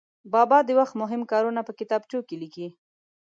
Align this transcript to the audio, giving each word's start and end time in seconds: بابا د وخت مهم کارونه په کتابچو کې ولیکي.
بابا 0.33 0.59
د 0.65 0.69
وخت 0.79 0.93
مهم 1.01 1.21
کارونه 1.31 1.61
په 1.67 1.71
کتابچو 1.79 2.19
کې 2.27 2.35
ولیکي. 2.37 2.67